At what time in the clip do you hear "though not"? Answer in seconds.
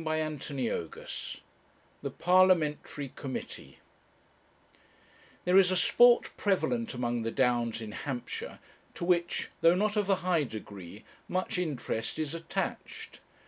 9.60-9.96